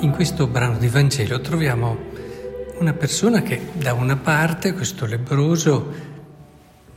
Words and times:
In 0.00 0.10
questo 0.10 0.46
brano 0.46 0.76
di 0.76 0.88
Vangelo 0.88 1.40
troviamo 1.40 1.96
una 2.78 2.92
persona 2.92 3.40
che 3.40 3.58
da 3.72 3.94
una 3.94 4.16
parte, 4.16 4.74
questo 4.74 5.06
lebroso, 5.06 5.92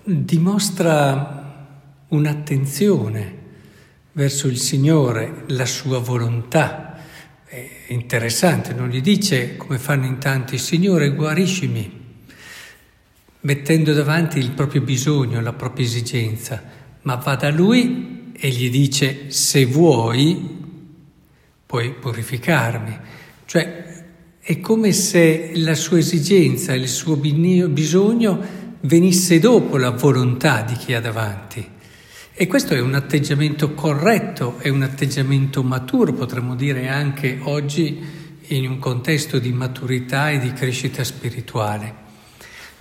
dimostra 0.03 1.71
un'attenzione 2.09 3.37
verso 4.11 4.47
il 4.47 4.57
Signore, 4.57 5.43
la 5.47 5.65
sua 5.65 5.99
volontà. 5.99 6.99
È 7.45 7.69
interessante, 7.87 8.73
non 8.73 8.89
gli 8.89 9.01
dice 9.01 9.55
come 9.55 9.77
fanno 9.77 10.05
in 10.05 10.17
tanti, 10.17 10.57
Signore 10.57 11.11
guariscimi, 11.11 12.05
mettendo 13.41 13.93
davanti 13.93 14.39
il 14.39 14.51
proprio 14.51 14.81
bisogno, 14.81 15.39
la 15.39 15.53
propria 15.53 15.85
esigenza, 15.85 16.61
ma 17.03 17.15
va 17.15 17.35
da 17.35 17.49
lui 17.49 18.33
e 18.37 18.49
gli 18.49 18.69
dice 18.69 19.31
se 19.31 19.65
vuoi 19.65 20.58
puoi 21.69 21.91
purificarmi. 21.91 22.97
Cioè 23.45 24.03
è 24.39 24.59
come 24.59 24.91
se 24.91 25.51
la 25.53 25.75
sua 25.75 25.99
esigenza, 25.99 26.73
il 26.73 26.87
suo 26.87 27.15
bisogno 27.15 28.41
venisse 28.81 29.37
dopo 29.37 29.77
la 29.77 29.91
volontà 29.91 30.63
di 30.63 30.73
chi 30.73 30.95
ha 30.95 30.99
davanti. 30.99 31.63
E 32.33 32.47
questo 32.47 32.73
è 32.73 32.81
un 32.81 32.95
atteggiamento 32.95 33.75
corretto, 33.75 34.57
è 34.57 34.69
un 34.69 34.81
atteggiamento 34.81 35.61
maturo, 35.61 36.11
potremmo 36.13 36.55
dire 36.55 36.87
anche 36.87 37.37
oggi 37.43 37.99
in 38.47 38.67
un 38.67 38.79
contesto 38.79 39.37
di 39.37 39.53
maturità 39.53 40.31
e 40.31 40.39
di 40.39 40.51
crescita 40.51 41.03
spirituale. 41.03 41.93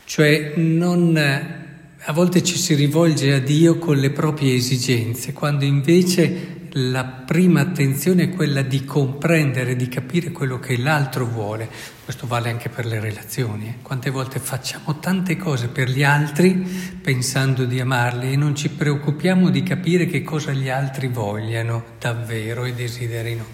Cioè 0.06 0.54
non, 0.56 1.14
a 1.14 2.12
volte 2.14 2.42
ci 2.42 2.56
si 2.56 2.72
rivolge 2.72 3.34
a 3.34 3.38
Dio 3.38 3.76
con 3.76 3.98
le 3.98 4.08
proprie 4.08 4.54
esigenze, 4.54 5.34
quando 5.34 5.66
invece 5.66 6.56
la 6.78 7.04
prima 7.04 7.60
attenzione 7.60 8.24
è 8.24 8.30
quella 8.30 8.62
di 8.62 8.84
comprendere, 8.84 9.74
di 9.74 9.88
capire 9.88 10.30
quello 10.30 10.60
che 10.60 10.78
l'altro 10.78 11.26
vuole. 11.26 11.68
Questo 12.04 12.26
vale 12.26 12.50
anche 12.50 12.68
per 12.68 12.86
le 12.86 13.00
relazioni. 13.00 13.66
Eh. 13.66 13.74
Quante 13.82 14.10
volte 14.10 14.38
facciamo 14.38 14.98
tante 15.00 15.36
cose 15.36 15.68
per 15.68 15.90
gli 15.90 16.04
altri 16.04 16.54
pensando 17.02 17.64
di 17.64 17.80
amarli 17.80 18.32
e 18.32 18.36
non 18.36 18.54
ci 18.54 18.70
preoccupiamo 18.70 19.50
di 19.50 19.62
capire 19.62 20.06
che 20.06 20.22
cosa 20.22 20.52
gli 20.52 20.68
altri 20.68 21.08
vogliano 21.08 21.84
davvero 21.98 22.64
e 22.64 22.72
desiderino. 22.72 23.44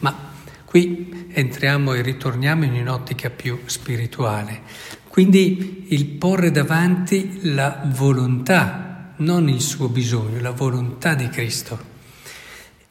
Ma 0.00 0.32
qui 0.64 1.28
entriamo 1.32 1.94
e 1.94 2.02
ritorniamo 2.02 2.64
in 2.64 2.74
un'ottica 2.74 3.30
più 3.30 3.60
spirituale. 3.66 4.62
Quindi 5.06 5.86
il 5.90 6.06
porre 6.06 6.50
davanti 6.50 7.38
la 7.54 7.84
volontà, 7.86 9.14
non 9.18 9.48
il 9.48 9.60
suo 9.60 9.88
bisogno, 9.88 10.40
la 10.40 10.50
volontà 10.50 11.14
di 11.14 11.28
Cristo. 11.28 11.93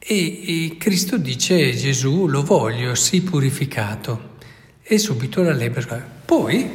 E, 0.06 0.66
e 0.66 0.76
Cristo 0.76 1.16
dice 1.16 1.74
Gesù 1.74 2.26
lo 2.26 2.42
voglio, 2.42 2.94
sii 2.94 3.22
purificato. 3.22 4.32
E 4.82 4.98
subito 4.98 5.42
la 5.42 5.54
lepre. 5.54 6.06
Poi 6.26 6.68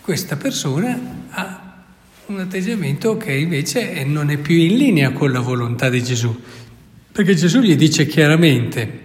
questa 0.00 0.36
persona 0.36 1.26
ha 1.28 1.84
un 2.26 2.40
atteggiamento 2.40 3.18
che 3.18 3.34
invece 3.34 4.02
non 4.04 4.30
è 4.30 4.38
più 4.38 4.54
in 4.54 4.76
linea 4.76 5.12
con 5.12 5.32
la 5.32 5.40
volontà 5.40 5.90
di 5.90 6.02
Gesù, 6.02 6.34
perché 7.12 7.34
Gesù 7.34 7.60
gli 7.60 7.76
dice 7.76 8.06
chiaramente, 8.06 9.04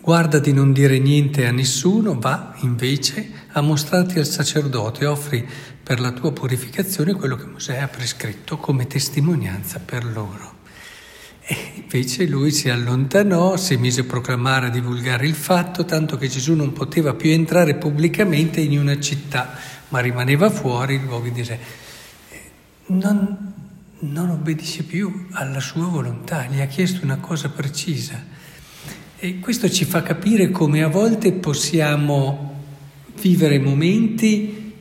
guarda 0.00 0.38
di 0.38 0.54
non 0.54 0.72
dire 0.72 0.98
niente 0.98 1.46
a 1.46 1.52
nessuno, 1.52 2.18
va 2.18 2.54
invece 2.62 3.30
a 3.48 3.60
mostrarti 3.60 4.18
al 4.18 4.26
sacerdote, 4.26 5.04
offri 5.04 5.46
per 5.82 6.00
la 6.00 6.12
tua 6.12 6.32
purificazione 6.32 7.12
quello 7.12 7.36
che 7.36 7.46
Mosè 7.46 7.76
ha 7.78 7.88
prescritto 7.88 8.56
come 8.56 8.86
testimonianza 8.86 9.78
per 9.78 10.04
loro. 10.04 10.60
Invece 11.94 12.26
lui 12.26 12.52
si 12.52 12.70
allontanò, 12.70 13.58
si 13.58 13.76
mise 13.76 14.00
a 14.00 14.04
proclamare, 14.04 14.68
a 14.68 14.70
divulgare 14.70 15.26
il 15.26 15.34
fatto, 15.34 15.84
tanto 15.84 16.16
che 16.16 16.26
Gesù 16.26 16.54
non 16.54 16.72
poteva 16.72 17.12
più 17.12 17.30
entrare 17.30 17.74
pubblicamente 17.74 18.62
in 18.62 18.78
una 18.78 18.98
città, 18.98 19.54
ma 19.88 20.00
rimaneva 20.00 20.48
fuori 20.48 20.94
in 20.94 21.04
luoghi 21.04 21.32
deserti. 21.32 21.64
Non, 22.86 23.52
non 23.98 24.30
obbedisce 24.30 24.84
più 24.84 25.26
alla 25.32 25.60
sua 25.60 25.84
volontà, 25.84 26.46
gli 26.46 26.62
ha 26.62 26.66
chiesto 26.66 27.04
una 27.04 27.18
cosa 27.18 27.50
precisa. 27.50 28.24
E 29.18 29.38
questo 29.38 29.68
ci 29.68 29.84
fa 29.84 30.02
capire 30.02 30.50
come 30.50 30.82
a 30.82 30.88
volte 30.88 31.32
possiamo 31.32 32.60
vivere 33.20 33.58
momenti 33.58 34.72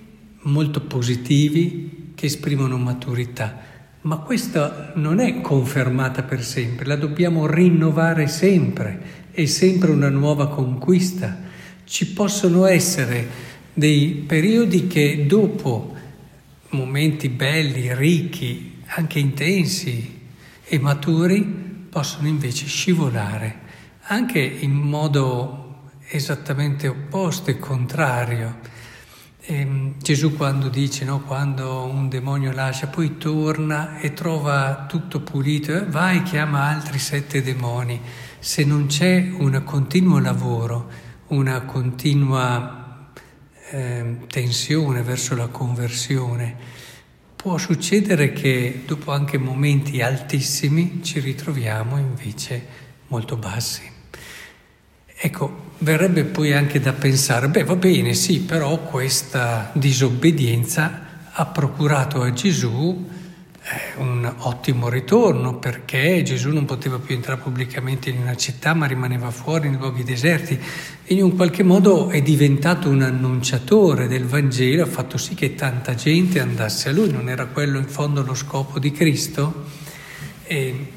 molto 0.44 0.80
positivi 0.80 2.14
che 2.16 2.28
esprimono 2.28 2.78
maturità 2.78 3.81
ma 4.02 4.18
questa 4.18 4.94
non 4.96 5.20
è 5.20 5.42
confermata 5.42 6.24
per 6.24 6.44
sempre, 6.44 6.86
la 6.86 6.96
dobbiamo 6.96 7.46
rinnovare 7.46 8.28
sempre, 8.28 9.20
è 9.32 9.46
sempre 9.46 9.92
una 9.92 10.10
nuova 10.10 10.50
conquista. 10.50 11.38
Ci 11.84 12.08
possono 12.14 12.66
essere 12.66 13.50
dei 13.74 14.24
periodi 14.26 14.88
che 14.88 15.26
dopo 15.28 15.96
momenti 16.70 17.30
belli, 17.30 17.94
ricchi, 17.94 18.82
anche 18.88 19.20
intensi 19.20 20.20
e 20.64 20.80
maturi, 20.80 21.42
possono 21.90 22.28
invece 22.28 22.66
scivolare, 22.66 23.60
anche 24.04 24.40
in 24.40 24.72
modo 24.72 25.90
esattamente 26.10 26.88
opposto 26.88 27.52
e 27.52 27.60
contrario. 27.60 28.60
E 29.52 29.60
ehm, 29.60 29.96
Gesù 29.98 30.38
quando 30.38 30.70
dice, 30.70 31.04
no, 31.04 31.20
quando 31.20 31.84
un 31.84 32.08
demonio 32.08 32.54
lascia, 32.54 32.88
poi 32.88 33.18
torna 33.18 34.00
e 34.00 34.14
trova 34.14 34.86
tutto 34.88 35.20
pulito, 35.20 35.76
eh, 35.76 35.86
va 35.86 36.14
e 36.14 36.24
chiama 36.24 36.70
altri 36.70 36.98
sette 37.00 37.42
demoni. 37.42 38.00
Se 38.40 38.64
non 38.64 38.86
c'è 38.86 39.30
un 39.38 39.62
continuo 39.66 40.20
lavoro, 40.20 40.90
una 41.28 41.62
continua 41.64 43.10
eh, 43.72 44.20
tensione 44.28 45.02
verso 45.02 45.36
la 45.36 45.48
conversione, 45.48 46.56
può 47.36 47.58
succedere 47.58 48.32
che 48.32 48.84
dopo 48.86 49.12
anche 49.12 49.38
momenti 49.38 50.02
altissimi 50.02 51.02
ci 51.04 51.20
ritroviamo 51.20 51.98
invece 51.98 52.66
molto 53.08 53.36
bassi. 53.36 53.91
Ecco, 55.24 55.70
verrebbe 55.78 56.24
poi 56.24 56.52
anche 56.52 56.80
da 56.80 56.94
pensare, 56.94 57.48
beh 57.48 57.64
va 57.64 57.76
bene, 57.76 58.16
sì, 58.16 58.40
però 58.40 58.80
questa 58.80 59.70
disobbedienza 59.74 61.30
ha 61.32 61.46
procurato 61.46 62.24
a 62.24 62.34
Gesù 62.34 63.08
eh, 63.62 64.02
un 64.02 64.34
ottimo 64.40 64.90
ritorno 64.90 65.60
perché 65.60 66.24
Gesù 66.24 66.50
non 66.50 66.66
poteva 66.66 66.98
più 66.98 67.14
entrare 67.14 67.40
pubblicamente 67.40 68.10
in 68.10 68.18
una 68.18 68.36
città 68.36 68.74
ma 68.74 68.88
rimaneva 68.88 69.30
fuori 69.30 69.70
nei 69.70 69.78
luoghi 69.78 70.04
deserti 70.04 70.60
e 71.04 71.14
in 71.14 71.22
un 71.22 71.36
qualche 71.36 71.62
modo 71.62 72.10
è 72.10 72.24
diventato 72.24 72.90
un 72.90 73.04
annunciatore 73.04 74.08
del 74.08 74.26
Vangelo, 74.26 74.82
ha 74.82 74.88
fatto 74.88 75.20
sì 75.20 75.36
che 75.36 75.54
tanta 75.54 75.94
gente 75.94 76.40
andasse 76.40 76.90
a 76.90 76.94
lui, 76.94 77.12
non 77.12 77.30
era 77.30 77.46
quello 77.46 77.78
in 77.78 77.88
fondo 77.88 78.24
lo 78.24 78.34
scopo 78.34 78.80
di 78.80 78.92
Cristo? 78.92 79.66
E, 80.46 80.92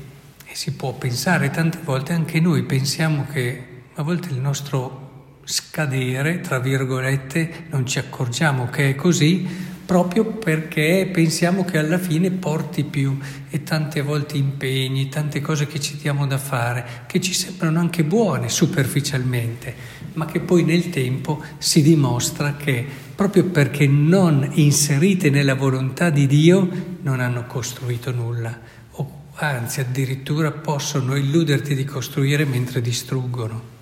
e 0.47 0.55
si 0.55 0.73
può 0.73 0.95
pensare, 0.95 1.51
tante 1.51 1.81
volte 1.85 2.15
anche 2.15 2.41
noi 2.41 2.62
pensiamo 2.62 3.27
che 3.31 3.73
a 3.97 4.03
volte 4.03 4.31
il 4.31 4.38
nostro 4.38 5.38
scadere, 5.44 6.41
tra 6.41 6.59
virgolette, 6.59 7.66
non 7.71 7.87
ci 7.87 7.99
accorgiamo 7.99 8.66
che 8.66 8.91
è 8.91 8.94
così 8.94 9.72
proprio 9.84 10.25
perché 10.25 11.09
pensiamo 11.12 11.65
che 11.65 11.78
alla 11.78 11.99
fine 11.99 12.31
porti 12.31 12.84
più 12.84 13.16
e 13.50 13.62
tante 13.62 14.00
volte 14.00 14.37
impegni, 14.37 15.09
tante 15.09 15.41
cose 15.41 15.66
che 15.66 15.78
ci 15.78 15.97
diamo 15.97 16.27
da 16.27 16.38
fare, 16.38 17.05
che 17.06 17.21
ci 17.21 17.34
sembrano 17.34 17.78
anche 17.78 18.03
buone 18.03 18.49
superficialmente, 18.49 19.75
ma 20.14 20.25
che 20.25 20.41
poi 20.41 20.64
nel 20.64 20.91
tempo 20.91 21.43
si 21.58 21.82
dimostra 21.82 22.56
che 22.56 22.85
proprio 23.14 23.44
perché 23.44 23.87
non 23.87 24.49
inserite 24.55 25.31
nella 25.31 25.55
volontà 25.55 26.11
di 26.11 26.26
Dio 26.26 26.96
non 27.02 27.20
hanno 27.20 27.44
costruito 27.46 28.11
nulla, 28.11 28.58
o 28.93 29.23
anzi 29.35 29.81
addirittura 29.81 30.50
possono 30.50 31.14
illuderti 31.14 31.75
di 31.75 31.85
costruire 31.85 32.44
mentre 32.44 32.81
distruggono. 32.81 33.74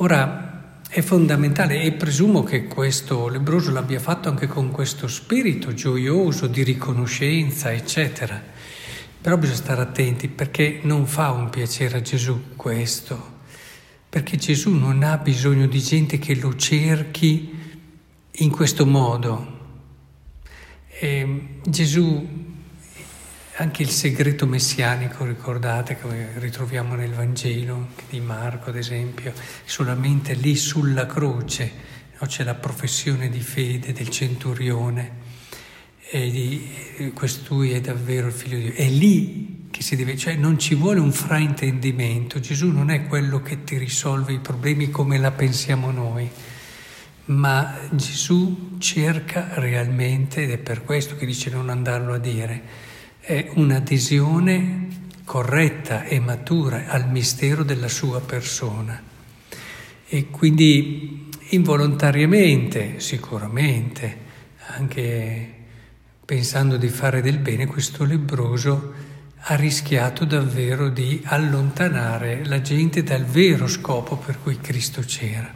Ora 0.00 0.80
è 0.90 1.00
fondamentale 1.00 1.80
e 1.80 1.92
presumo 1.92 2.42
che 2.42 2.66
questo 2.66 3.28
lebroso 3.28 3.72
l'abbia 3.72 3.98
fatto 3.98 4.28
anche 4.28 4.46
con 4.46 4.70
questo 4.70 5.08
spirito 5.08 5.72
gioioso 5.72 6.46
di 6.48 6.62
riconoscenza, 6.62 7.72
eccetera. 7.72 8.42
Però 9.18 9.38
bisogna 9.38 9.56
stare 9.56 9.80
attenti 9.80 10.28
perché 10.28 10.80
non 10.82 11.06
fa 11.06 11.30
un 11.30 11.48
piacere 11.48 11.96
a 11.96 12.02
Gesù 12.02 12.56
questo, 12.56 13.38
perché 14.06 14.36
Gesù 14.36 14.74
non 14.74 15.02
ha 15.02 15.16
bisogno 15.16 15.66
di 15.66 15.80
gente 15.80 16.18
che 16.18 16.34
lo 16.34 16.54
cerchi 16.56 17.58
in 18.30 18.50
questo 18.50 18.84
modo. 18.84 19.54
E 20.88 21.60
Gesù 21.64 22.54
anche 23.58 23.82
il 23.82 23.88
segreto 23.88 24.46
messianico, 24.46 25.24
ricordate, 25.24 25.96
che 25.96 26.38
ritroviamo 26.38 26.94
nel 26.94 27.12
Vangelo 27.12 27.88
di 28.10 28.20
Marco, 28.20 28.68
ad 28.68 28.76
esempio, 28.76 29.32
solamente 29.64 30.34
lì 30.34 30.54
sulla 30.56 31.06
croce 31.06 31.72
no, 32.20 32.26
c'è 32.26 32.44
la 32.44 32.54
professione 32.54 33.30
di 33.30 33.40
fede 33.40 33.92
del 33.92 34.10
centurione 34.10 35.24
e 36.10 36.30
di 36.30 37.12
questui 37.14 37.72
è 37.72 37.80
davvero 37.80 38.26
il 38.26 38.32
figlio 38.34 38.58
di 38.58 38.64
Dio. 38.64 38.74
È 38.74 38.88
lì 38.88 39.68
che 39.70 39.82
si 39.82 39.96
deve, 39.96 40.18
cioè 40.18 40.34
non 40.34 40.58
ci 40.58 40.74
vuole 40.74 41.00
un 41.00 41.12
fraintendimento, 41.12 42.40
Gesù 42.40 42.70
non 42.70 42.90
è 42.90 43.06
quello 43.06 43.40
che 43.40 43.64
ti 43.64 43.78
risolve 43.78 44.34
i 44.34 44.38
problemi 44.38 44.90
come 44.90 45.16
la 45.16 45.30
pensiamo 45.30 45.90
noi, 45.90 46.28
ma 47.26 47.74
Gesù 47.92 48.76
cerca 48.78 49.48
realmente, 49.54 50.42
ed 50.42 50.50
è 50.50 50.58
per 50.58 50.84
questo 50.84 51.16
che 51.16 51.24
dice 51.24 51.48
non 51.48 51.70
andarlo 51.70 52.12
a 52.12 52.18
dire, 52.18 52.84
è 53.26 53.50
un'adesione 53.54 54.86
corretta 55.24 56.04
e 56.04 56.20
matura 56.20 56.86
al 56.86 57.10
mistero 57.10 57.64
della 57.64 57.88
sua 57.88 58.20
persona. 58.20 59.02
E 60.06 60.26
quindi 60.30 61.28
involontariamente, 61.48 63.00
sicuramente, 63.00 64.16
anche 64.76 65.54
pensando 66.24 66.76
di 66.76 66.86
fare 66.86 67.20
del 67.20 67.38
bene, 67.38 67.66
questo 67.66 68.04
lebroso 68.04 68.92
ha 69.38 69.56
rischiato 69.56 70.24
davvero 70.24 70.88
di 70.88 71.20
allontanare 71.24 72.44
la 72.44 72.60
gente 72.60 73.02
dal 73.02 73.24
vero 73.24 73.66
scopo 73.66 74.18
per 74.18 74.38
cui 74.40 74.60
Cristo 74.60 75.00
c'era. 75.00 75.52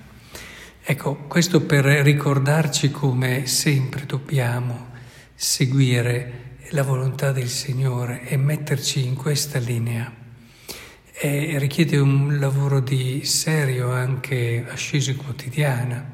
Ecco, 0.83 1.15
questo 1.29 1.61
per 1.61 1.85
ricordarci 1.85 2.91
come 2.91 3.47
sempre 3.47 4.07
dobbiamo 4.07 4.89
seguire 5.37 6.50
la 6.71 6.83
volontà 6.83 7.33
del 7.33 7.49
Signore 7.49 8.27
e 8.27 8.37
metterci 8.37 9.05
in 9.05 9.15
questa 9.15 9.59
linea. 9.59 10.13
E 11.13 11.59
richiede 11.59 11.99
un 11.99 12.39
lavoro 12.39 12.81
di 12.81 13.25
serio 13.25 13.93
anche 13.93 14.65
ascesi 14.69 15.15
quotidiana, 15.17 16.13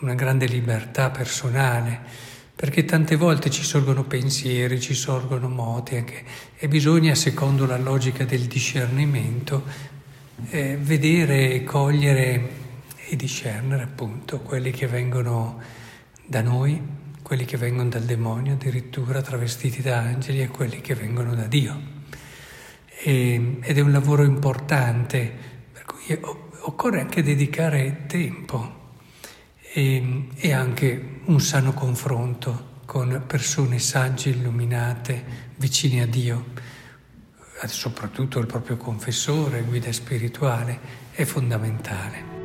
una 0.00 0.14
grande 0.14 0.46
libertà 0.46 1.10
personale 1.10 2.26
perché 2.58 2.84
tante 2.84 3.14
volte 3.14 3.50
ci 3.50 3.62
sorgono 3.62 4.02
pensieri, 4.02 4.80
ci 4.80 4.92
sorgono 4.92 5.48
moti 5.48 5.94
anche, 5.94 6.24
e 6.56 6.66
bisogna, 6.66 7.14
secondo 7.14 7.66
la 7.66 7.78
logica 7.78 8.24
del 8.24 8.46
discernimento, 8.46 9.62
eh, 10.50 10.76
vedere, 10.76 11.62
cogliere 11.62 12.50
e 13.06 13.14
discernere 13.14 13.84
appunto 13.84 14.40
quelli 14.40 14.72
che 14.72 14.88
vengono 14.88 15.60
da 16.26 16.42
noi, 16.42 16.82
quelli 17.28 17.44
che 17.44 17.58
vengono 17.58 17.90
dal 17.90 18.04
demonio 18.04 18.54
addirittura 18.54 19.20
travestiti 19.20 19.82
da 19.82 19.98
angeli 19.98 20.40
e 20.40 20.48
quelli 20.48 20.80
che 20.80 20.94
vengono 20.94 21.34
da 21.34 21.44
Dio. 21.46 21.78
E, 23.02 23.58
ed 23.60 23.76
è 23.76 23.80
un 23.82 23.92
lavoro 23.92 24.24
importante, 24.24 25.30
per 25.70 25.84
cui 25.84 26.18
occorre 26.60 27.02
anche 27.02 27.22
dedicare 27.22 28.06
tempo 28.06 28.94
e, 29.74 30.28
e 30.36 30.52
anche 30.54 31.20
un 31.26 31.38
sano 31.38 31.74
confronto 31.74 32.76
con 32.86 33.22
persone 33.26 33.78
sagge, 33.78 34.30
illuminate, 34.30 35.22
vicine 35.56 36.00
a 36.00 36.06
Dio, 36.06 36.46
soprattutto 37.66 38.38
il 38.38 38.46
proprio 38.46 38.78
confessore, 38.78 39.64
guida 39.64 39.92
spirituale, 39.92 40.80
è 41.12 41.24
fondamentale. 41.24 42.37